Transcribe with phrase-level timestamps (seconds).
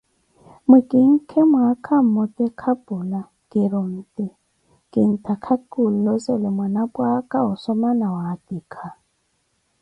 [0.67, 4.27] Mwikinke mwaaka mmote kapula kiri onti,
[4.91, 8.83] kintaka kinlozele mwanapwa aka osoma na waatika.